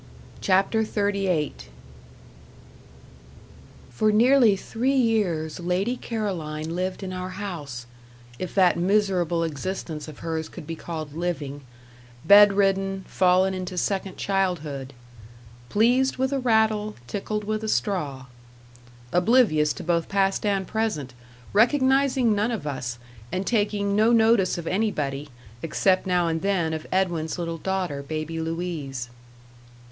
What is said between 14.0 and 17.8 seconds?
childhood: "Pleased with a rattle, tickled with a